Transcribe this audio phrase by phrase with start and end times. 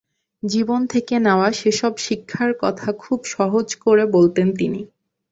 [0.43, 4.81] জীবন থেকে নেওয়া সেসব শিক্ষার কথা খুব সহজ করে বলতেন তিনি।